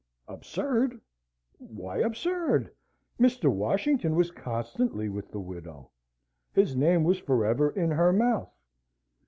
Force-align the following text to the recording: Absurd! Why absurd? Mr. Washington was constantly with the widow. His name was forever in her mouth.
Absurd! 0.27 0.99
Why 1.59 1.97
absurd? 1.99 2.73
Mr. 3.19 3.51
Washington 3.53 4.15
was 4.15 4.31
constantly 4.31 5.09
with 5.09 5.29
the 5.29 5.39
widow. 5.39 5.91
His 6.51 6.75
name 6.75 7.03
was 7.03 7.19
forever 7.19 7.69
in 7.69 7.91
her 7.91 8.11
mouth. 8.11 8.51